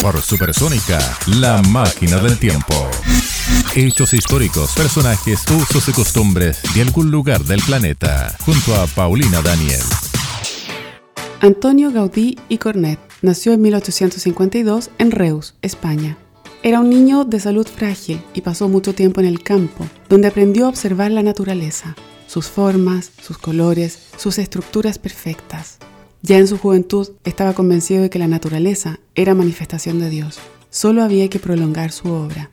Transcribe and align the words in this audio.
Por 0.00 0.20
Supersónica, 0.20 0.98
la 1.26 1.62
máquina 1.62 2.18
del 2.18 2.38
tiempo. 2.38 2.90
Hechos 3.74 4.12
históricos, 4.14 4.72
personajes, 4.74 5.44
usos 5.50 5.88
y 5.88 5.92
costumbres 5.92 6.60
de 6.74 6.82
algún 6.82 7.10
lugar 7.10 7.44
del 7.44 7.60
planeta, 7.62 8.36
junto 8.44 8.74
a 8.74 8.86
Paulina 8.86 9.42
Daniel. 9.42 9.82
Antonio 11.40 11.90
Gaudí 11.90 12.38
y 12.48 12.58
Cornet 12.58 12.98
nació 13.22 13.52
en 13.52 13.62
1852 13.62 14.90
en 14.98 15.10
Reus, 15.10 15.54
España. 15.62 16.16
Era 16.62 16.80
un 16.80 16.88
niño 16.88 17.24
de 17.24 17.40
salud 17.40 17.66
frágil 17.66 18.22
y 18.32 18.40
pasó 18.40 18.68
mucho 18.68 18.94
tiempo 18.94 19.20
en 19.20 19.26
el 19.26 19.42
campo, 19.42 19.86
donde 20.08 20.28
aprendió 20.28 20.66
a 20.66 20.68
observar 20.70 21.10
la 21.10 21.22
naturaleza, 21.22 21.94
sus 22.26 22.46
formas, 22.46 23.10
sus 23.22 23.36
colores, 23.36 23.98
sus 24.16 24.38
estructuras 24.38 24.98
perfectas. 24.98 25.78
Ya 26.26 26.38
en 26.38 26.48
su 26.48 26.56
juventud 26.56 27.10
estaba 27.24 27.52
convencido 27.52 28.00
de 28.00 28.08
que 28.08 28.18
la 28.18 28.26
naturaleza 28.26 28.98
era 29.14 29.34
manifestación 29.34 29.98
de 29.98 30.08
Dios. 30.08 30.38
Solo 30.70 31.02
había 31.02 31.28
que 31.28 31.38
prolongar 31.38 31.92
su 31.92 32.08
obra. 32.08 32.50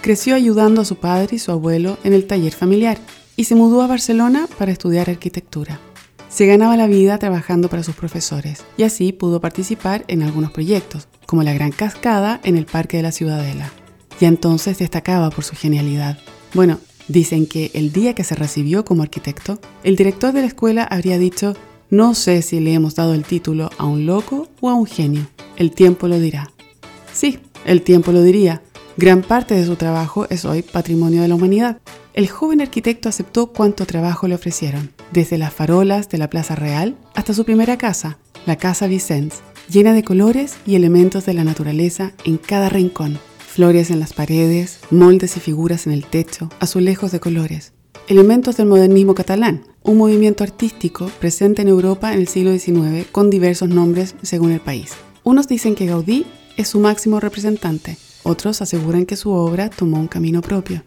Creció 0.00 0.36
ayudando 0.36 0.82
a 0.82 0.84
su 0.84 0.94
padre 0.94 1.34
y 1.34 1.40
su 1.40 1.50
abuelo 1.50 1.98
en 2.04 2.12
el 2.12 2.28
taller 2.28 2.52
familiar 2.52 2.96
y 3.34 3.42
se 3.42 3.56
mudó 3.56 3.82
a 3.82 3.88
Barcelona 3.88 4.46
para 4.56 4.70
estudiar 4.70 5.10
arquitectura. 5.10 5.80
Se 6.28 6.46
ganaba 6.46 6.76
la 6.76 6.86
vida 6.86 7.18
trabajando 7.18 7.68
para 7.68 7.82
sus 7.82 7.96
profesores 7.96 8.64
y 8.76 8.84
así 8.84 9.12
pudo 9.12 9.40
participar 9.40 10.04
en 10.06 10.22
algunos 10.22 10.52
proyectos, 10.52 11.08
como 11.26 11.42
la 11.42 11.54
Gran 11.54 11.72
Cascada 11.72 12.38
en 12.44 12.56
el 12.56 12.66
Parque 12.66 12.98
de 12.98 13.02
la 13.02 13.10
Ciudadela. 13.10 13.72
Y 14.20 14.26
entonces 14.26 14.78
destacaba 14.78 15.30
por 15.30 15.42
su 15.42 15.56
genialidad. 15.56 16.18
Bueno, 16.54 16.78
dicen 17.08 17.46
que 17.46 17.72
el 17.74 17.90
día 17.90 18.14
que 18.14 18.22
se 18.22 18.36
recibió 18.36 18.84
como 18.84 19.02
arquitecto, 19.02 19.58
el 19.82 19.96
director 19.96 20.32
de 20.32 20.42
la 20.42 20.46
escuela 20.46 20.84
habría 20.84 21.18
dicho, 21.18 21.56
no 21.90 22.14
sé 22.14 22.42
si 22.42 22.60
le 22.60 22.74
hemos 22.74 22.94
dado 22.94 23.14
el 23.14 23.24
título 23.24 23.70
a 23.78 23.86
un 23.86 24.04
loco 24.04 24.48
o 24.60 24.68
a 24.68 24.74
un 24.74 24.86
genio. 24.86 25.26
El 25.56 25.72
tiempo 25.72 26.06
lo 26.06 26.20
dirá. 26.20 26.50
Sí, 27.12 27.38
el 27.64 27.82
tiempo 27.82 28.12
lo 28.12 28.22
diría. 28.22 28.62
Gran 28.98 29.22
parte 29.22 29.54
de 29.54 29.64
su 29.64 29.76
trabajo 29.76 30.26
es 30.28 30.44
hoy 30.44 30.62
patrimonio 30.62 31.22
de 31.22 31.28
la 31.28 31.34
humanidad. 31.34 31.80
El 32.14 32.28
joven 32.28 32.60
arquitecto 32.60 33.08
aceptó 33.08 33.52
cuánto 33.52 33.86
trabajo 33.86 34.28
le 34.28 34.34
ofrecieron, 34.34 34.90
desde 35.12 35.38
las 35.38 35.54
farolas 35.54 36.08
de 36.08 36.18
la 36.18 36.28
Plaza 36.28 36.56
Real 36.56 36.96
hasta 37.14 37.32
su 37.32 37.44
primera 37.44 37.78
casa, 37.78 38.18
la 38.44 38.56
Casa 38.56 38.86
Vicens, 38.86 39.36
llena 39.70 39.92
de 39.94 40.02
colores 40.02 40.56
y 40.66 40.74
elementos 40.74 41.24
de 41.26 41.34
la 41.34 41.44
naturaleza 41.44 42.12
en 42.24 42.36
cada 42.38 42.68
rincón. 42.68 43.18
Flores 43.38 43.90
en 43.90 44.00
las 44.00 44.12
paredes, 44.12 44.80
moldes 44.90 45.36
y 45.36 45.40
figuras 45.40 45.86
en 45.86 45.92
el 45.92 46.04
techo, 46.04 46.50
azulejos 46.60 47.12
de 47.12 47.20
colores. 47.20 47.72
Elementos 48.08 48.56
del 48.56 48.68
modernismo 48.68 49.14
catalán, 49.14 49.64
un 49.82 49.98
movimiento 49.98 50.42
artístico 50.42 51.10
presente 51.20 51.60
en 51.60 51.68
Europa 51.68 52.14
en 52.14 52.20
el 52.20 52.26
siglo 52.26 52.58
XIX 52.58 53.06
con 53.12 53.28
diversos 53.28 53.68
nombres 53.68 54.14
según 54.22 54.50
el 54.50 54.60
país. 54.60 54.92
Unos 55.24 55.46
dicen 55.46 55.74
que 55.74 55.84
Gaudí 55.84 56.24
es 56.56 56.68
su 56.68 56.80
máximo 56.80 57.20
representante, 57.20 57.98
otros 58.22 58.62
aseguran 58.62 59.04
que 59.04 59.16
su 59.16 59.30
obra 59.30 59.68
tomó 59.68 60.00
un 60.00 60.08
camino 60.08 60.40
propio. 60.40 60.84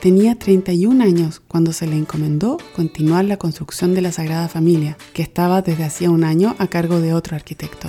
Tenía 0.00 0.38
31 0.38 1.04
años 1.04 1.42
cuando 1.46 1.74
se 1.74 1.86
le 1.86 1.96
encomendó 1.96 2.56
continuar 2.74 3.26
la 3.26 3.36
construcción 3.36 3.94
de 3.94 4.00
la 4.00 4.12
Sagrada 4.12 4.48
Familia, 4.48 4.96
que 5.12 5.20
estaba 5.20 5.60
desde 5.60 5.84
hacía 5.84 6.10
un 6.10 6.24
año 6.24 6.56
a 6.58 6.66
cargo 6.68 6.98
de 6.98 7.12
otro 7.12 7.36
arquitecto. 7.36 7.88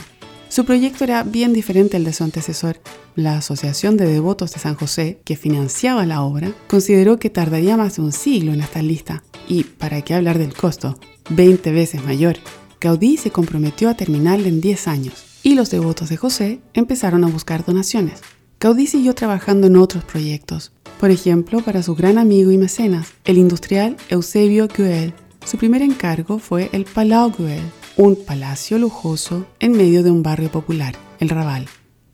Su 0.56 0.64
proyecto 0.64 1.04
era 1.04 1.24
bien 1.24 1.52
diferente 1.52 1.98
al 1.98 2.06
de 2.06 2.14
su 2.14 2.24
antecesor. 2.24 2.80
La 3.14 3.40
Asociación 3.40 3.98
de 3.98 4.06
Devotos 4.06 4.54
de 4.54 4.62
San 4.62 4.76
José, 4.76 5.20
que 5.26 5.36
financiaba 5.36 6.06
la 6.06 6.22
obra, 6.22 6.54
consideró 6.70 7.20
que 7.20 7.30
tardaría 7.30 7.76
más 7.76 7.98
de 7.98 8.04
un 8.04 8.14
siglo 8.14 8.54
en 8.54 8.62
estar 8.62 8.82
lista. 8.82 9.22
Y, 9.50 9.66
para 9.66 10.02
qué 10.02 10.14
hablar 10.14 10.38
del 10.38 10.54
costo, 10.54 10.98
20 11.30 11.74
veces 11.74 12.06
mayor. 12.06 12.38
Gaudí 12.80 13.18
se 13.18 13.32
comprometió 13.32 13.90
a 13.90 13.98
terminarla 13.98 14.48
en 14.48 14.62
10 14.62 14.88
años, 14.88 15.26
y 15.44 15.56
los 15.56 15.72
devotos 15.72 16.08
de 16.08 16.16
José 16.16 16.62
empezaron 16.74 17.26
a 17.26 17.30
buscar 17.30 17.66
donaciones. 17.66 18.22
Gaudí 18.58 18.88
siguió 18.88 19.14
trabajando 19.14 19.68
en 19.68 19.76
otros 19.76 20.06
proyectos, 20.06 20.72
por 21.02 21.12
ejemplo, 21.12 21.60
para 21.66 21.84
su 21.84 21.96
gran 21.96 22.18
amigo 22.18 22.52
y 22.52 22.58
mecenas, 22.58 23.12
el 23.26 23.40
industrial 23.40 23.98
Eusebio 24.08 24.70
Guel. 24.70 25.14
Su 25.46 25.58
primer 25.58 25.82
encargo 25.82 26.40
fue 26.40 26.70
el 26.72 26.86
Palau 26.86 27.34
Guel, 27.38 27.60
un 27.98 28.16
palacio 28.16 28.78
lujoso 28.78 29.46
en 29.60 29.72
medio 29.72 30.04
de 30.04 30.12
un 30.12 30.24
barrio 30.24 30.52
popular, 30.52 30.96
el 31.20 31.30
Raval. 31.30 31.68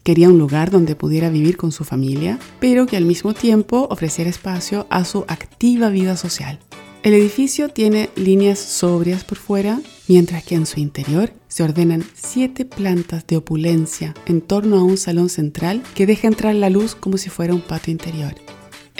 Quería 0.03 0.29
un 0.29 0.37
lugar 0.37 0.71
donde 0.71 0.95
pudiera 0.95 1.29
vivir 1.29 1.57
con 1.57 1.71
su 1.71 1.83
familia, 1.83 2.39
pero 2.59 2.85
que 2.85 2.97
al 2.97 3.05
mismo 3.05 3.33
tiempo 3.33 3.87
ofreciera 3.89 4.29
espacio 4.29 4.87
a 4.89 5.05
su 5.05 5.25
activa 5.27 5.89
vida 5.89 6.17
social. 6.17 6.59
El 7.03 7.13
edificio 7.15 7.69
tiene 7.69 8.09
líneas 8.15 8.59
sobrias 8.59 9.23
por 9.23 9.37
fuera, 9.37 9.79
mientras 10.07 10.43
que 10.43 10.55
en 10.55 10.67
su 10.67 10.79
interior 10.79 11.33
se 11.47 11.63
ordenan 11.63 12.03
siete 12.13 12.65
plantas 12.65 13.25
de 13.25 13.37
opulencia 13.37 14.13
en 14.27 14.41
torno 14.41 14.77
a 14.77 14.83
un 14.83 14.97
salón 14.97 15.29
central 15.29 15.81
que 15.95 16.05
deja 16.05 16.27
entrar 16.27 16.53
la 16.53 16.69
luz 16.69 16.93
como 16.93 17.17
si 17.17 17.29
fuera 17.29 17.55
un 17.55 17.61
patio 17.61 17.91
interior 17.91 18.35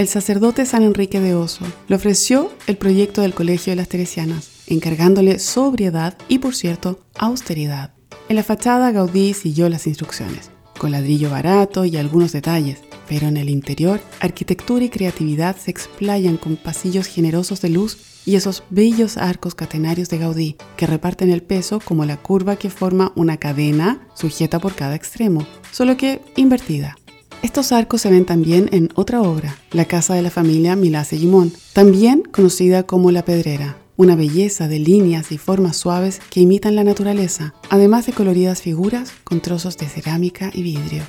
el 0.01 0.07
sacerdote 0.07 0.65
San 0.65 0.81
Enrique 0.81 1.19
de 1.19 1.35
Oso 1.35 1.65
le 1.87 1.95
ofreció 1.95 2.51
el 2.65 2.75
proyecto 2.75 3.21
del 3.21 3.35
Colegio 3.35 3.71
de 3.71 3.75
las 3.75 3.87
Teresianas, 3.87 4.49
encargándole 4.73 5.39
sobriedad 5.39 6.17
y, 6.27 6.39
por 6.39 6.55
cierto, 6.55 6.99
austeridad. 7.17 7.93
En 8.29 8.35
la 8.35 8.43
fachada 8.43 8.91
Gaudí 8.91 9.33
siguió 9.33 9.67
las 9.69 9.87
instrucciones, 9.87 10.51
con 10.77 10.91
ladrillo 10.91 11.29
barato 11.29 11.85
y 11.85 11.97
algunos 11.97 12.31
detalles, 12.31 12.79
pero 13.07 13.27
en 13.27 13.37
el 13.37 13.49
interior, 13.49 13.99
arquitectura 14.19 14.85
y 14.85 14.89
creatividad 14.89 15.57
se 15.57 15.71
explayan 15.71 16.37
con 16.37 16.55
pasillos 16.55 17.07
generosos 17.07 17.61
de 17.61 17.69
luz 17.69 17.97
y 18.25 18.35
esos 18.35 18.63
bellos 18.69 19.17
arcos 19.17 19.55
catenarios 19.55 20.09
de 20.09 20.19
Gaudí, 20.19 20.55
que 20.77 20.87
reparten 20.87 21.29
el 21.29 21.41
peso 21.41 21.79
como 21.83 22.05
la 22.05 22.17
curva 22.17 22.55
que 22.55 22.69
forma 22.69 23.11
una 23.15 23.37
cadena 23.37 24.07
sujeta 24.13 24.59
por 24.59 24.75
cada 24.75 24.95
extremo, 24.95 25.45
solo 25.71 25.97
que 25.97 26.21
invertida. 26.35 26.95
Estos 27.41 27.71
arcos 27.71 28.01
se 28.01 28.11
ven 28.11 28.25
también 28.25 28.69
en 28.71 28.89
otra 28.93 29.21
obra, 29.21 29.57
La 29.71 29.85
casa 29.85 30.13
de 30.13 30.21
la 30.21 30.29
familia 30.29 30.75
Milá 30.75 31.03
Seguimón, 31.03 31.51
también 31.73 32.21
conocida 32.31 32.83
como 32.83 33.11
La 33.11 33.25
Pedrera, 33.25 33.77
una 34.01 34.15
belleza 34.15 34.67
de 34.67 34.79
líneas 34.79 35.31
y 35.31 35.37
formas 35.37 35.77
suaves 35.77 36.21
que 36.31 36.39
imitan 36.39 36.75
la 36.75 36.83
naturaleza, 36.83 37.53
además 37.69 38.07
de 38.07 38.13
coloridas 38.13 38.59
figuras 38.59 39.13
con 39.23 39.41
trozos 39.41 39.77
de 39.77 39.87
cerámica 39.87 40.49
y 40.51 40.63
vidrio. 40.63 41.03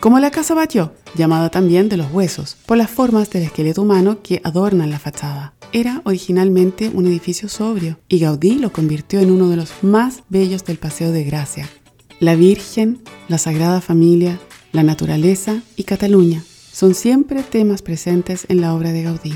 Como 0.00 0.18
la 0.20 0.30
casa 0.30 0.54
Batlló, 0.54 0.94
llamada 1.14 1.50
también 1.50 1.90
de 1.90 1.98
los 1.98 2.10
huesos, 2.10 2.56
por 2.64 2.78
las 2.78 2.88
formas 2.88 3.28
del 3.28 3.42
esqueleto 3.42 3.82
humano 3.82 4.22
que 4.22 4.40
adornan 4.42 4.88
la 4.88 4.98
fachada. 4.98 5.52
Era 5.72 6.00
originalmente 6.04 6.90
un 6.94 7.06
edificio 7.06 7.50
sobrio 7.50 7.98
y 8.08 8.20
Gaudí 8.20 8.54
lo 8.54 8.72
convirtió 8.72 9.20
en 9.20 9.30
uno 9.30 9.50
de 9.50 9.56
los 9.56 9.70
más 9.82 10.22
bellos 10.30 10.64
del 10.64 10.78
Paseo 10.78 11.12
de 11.12 11.24
Gracia. 11.24 11.68
La 12.20 12.36
Virgen, 12.36 13.02
la 13.28 13.36
Sagrada 13.36 13.82
Familia, 13.82 14.40
la 14.72 14.82
naturaleza 14.82 15.60
y 15.76 15.84
Cataluña 15.84 16.42
son 16.72 16.94
siempre 16.94 17.42
temas 17.42 17.82
presentes 17.82 18.46
en 18.48 18.62
la 18.62 18.74
obra 18.74 18.92
de 18.92 19.02
Gaudí. 19.02 19.34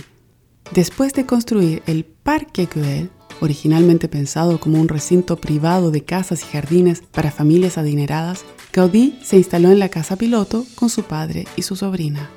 Después 0.72 1.12
de 1.12 1.26
construir 1.26 1.82
el 1.86 2.04
Parque 2.04 2.69
Güell, 2.72 3.10
originalmente 3.41 4.08
pensado 4.08 4.58
como 4.58 4.80
un 4.80 4.88
recinto 4.88 5.36
privado 5.36 5.91
de 5.91 6.04
casas 6.04 6.42
y 6.42 6.47
jardines 6.47 7.02
para 7.12 7.30
familias 7.30 7.78
adineradas, 7.78 8.44
Gaudí 8.72 9.19
se 9.22 9.36
instaló 9.36 9.70
en 9.70 9.78
la 9.78 9.88
casa 9.88 10.16
piloto 10.16 10.64
con 10.74 10.88
su 10.88 11.04
padre 11.04 11.47
y 11.56 11.62
su 11.62 11.76
sobrina. 11.76 12.30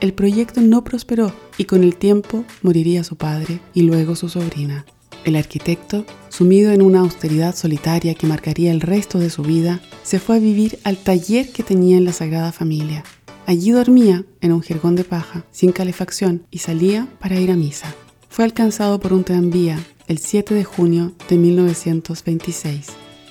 El 0.00 0.14
proyecto 0.14 0.60
no 0.60 0.84
prosperó 0.84 1.32
y 1.58 1.64
con 1.64 1.84
el 1.84 1.96
tiempo 1.96 2.44
moriría 2.62 3.04
su 3.04 3.16
padre 3.16 3.60
y 3.74 3.82
luego 3.82 4.16
su 4.16 4.28
sobrina. 4.28 4.86
El 5.24 5.36
arquitecto, 5.36 6.04
sumido 6.28 6.72
en 6.72 6.82
una 6.82 7.00
austeridad 7.00 7.54
solitaria 7.54 8.14
que 8.14 8.26
marcaría 8.26 8.72
el 8.72 8.80
resto 8.80 9.18
de 9.18 9.30
su 9.30 9.42
vida, 9.42 9.80
se 10.02 10.18
fue 10.18 10.36
a 10.36 10.40
vivir 10.40 10.80
al 10.82 10.96
taller 10.96 11.52
que 11.52 11.62
tenía 11.62 11.96
en 11.96 12.04
la 12.04 12.12
Sagrada 12.12 12.50
Familia. 12.50 13.04
Allí 13.46 13.70
dormía 13.72 14.24
en 14.40 14.52
un 14.52 14.62
jergón 14.62 14.96
de 14.96 15.04
paja, 15.04 15.44
sin 15.50 15.72
calefacción, 15.72 16.46
y 16.50 16.58
salía 16.58 17.08
para 17.18 17.40
ir 17.40 17.50
a 17.50 17.56
misa. 17.56 17.94
Fue 18.28 18.44
alcanzado 18.44 19.00
por 19.00 19.12
un 19.12 19.24
tranvía 19.24 19.78
el 20.06 20.18
7 20.18 20.54
de 20.54 20.64
junio 20.64 21.12
de 21.28 21.36
1926. 21.36 22.86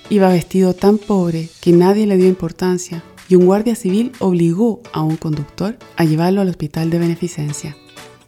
Iba 0.10 0.30
vestido 0.30 0.74
tan 0.74 0.98
pobre 0.98 1.50
que 1.62 1.72
nadie 1.72 2.06
le 2.06 2.18
dio 2.18 2.28
importancia 2.28 3.04
y 3.30 3.36
un 3.36 3.46
guardia 3.46 3.76
civil 3.76 4.12
obligó 4.20 4.82
a 4.92 5.02
un 5.02 5.16
conductor 5.16 5.78
a 5.96 6.04
llevarlo 6.04 6.42
al 6.42 6.50
hospital 6.50 6.90
de 6.90 7.00
beneficencia. 7.00 7.78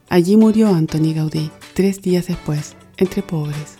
Allí 0.08 0.38
murió 0.38 0.70
Antoni 0.70 1.14
Gaudí 1.14 1.52
tres 1.74 2.02
días 2.02 2.28
después, 2.28 2.76
entre 2.98 3.22
pobres. 3.22 3.78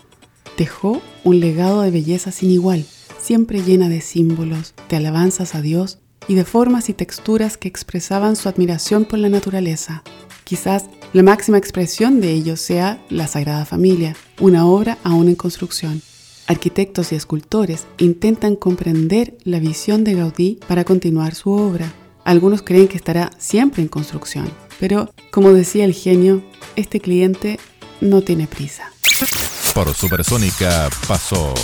Dejó 0.58 1.00
un 1.24 1.40
legado 1.40 1.82
de 1.82 1.90
belleza 1.90 2.30
sin 2.30 2.50
igual, 2.50 2.84
siempre 3.18 3.62
llena 3.62 3.88
de 3.88 4.02
símbolos, 4.02 4.74
de 4.90 4.96
alabanzas 4.96 5.54
a 5.54 5.62
Dios 5.62 5.98
y 6.28 6.34
de 6.34 6.44
formas 6.44 6.88
y 6.88 6.94
texturas 6.94 7.56
que 7.56 7.68
expresaban 7.68 8.36
su 8.36 8.48
admiración 8.48 9.04
por 9.04 9.18
la 9.18 9.28
naturaleza. 9.28 10.02
Quizás 10.44 10.86
la 11.12 11.22
máxima 11.22 11.58
expresión 11.58 12.20
de 12.20 12.32
ello 12.32 12.56
sea 12.56 13.02
la 13.08 13.26
Sagrada 13.26 13.64
Familia, 13.64 14.16
una 14.40 14.66
obra 14.66 14.98
aún 15.04 15.28
en 15.28 15.36
construcción. 15.36 16.02
Arquitectos 16.46 17.12
y 17.12 17.14
escultores 17.14 17.86
intentan 17.96 18.56
comprender 18.56 19.36
la 19.44 19.58
visión 19.58 20.04
de 20.04 20.14
Gaudí 20.14 20.58
para 20.68 20.84
continuar 20.84 21.34
su 21.34 21.50
obra. 21.52 21.92
Algunos 22.24 22.62
creen 22.62 22.88
que 22.88 22.96
estará 22.96 23.30
siempre 23.38 23.82
en 23.82 23.88
construcción, 23.88 24.50
pero 24.78 25.12
como 25.30 25.52
decía 25.52 25.84
el 25.84 25.94
genio, 25.94 26.42
este 26.76 27.00
cliente 27.00 27.58
no 28.00 28.22
tiene 28.22 28.46
prisa. 28.46 28.90
Por 29.74 29.94
Supersónica 29.94 30.90
pasó 31.08 31.54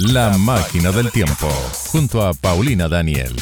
La 0.00 0.38
máquina 0.38 0.92
del 0.92 1.10
tiempo, 1.10 1.48
junto 1.90 2.24
a 2.24 2.32
Paulina 2.32 2.88
Daniel. 2.88 3.34